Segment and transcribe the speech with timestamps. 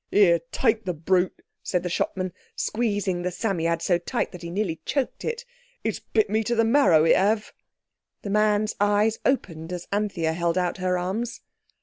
[0.09, 4.81] "Here, take the brute," said the shopman, squeezing the Psammead so tight that he nearly
[4.83, 5.45] choked it.
[5.83, 7.53] "It's bit me to the marrow, it have."
[8.23, 11.41] The man's eyes opened as Anthea held out her arms.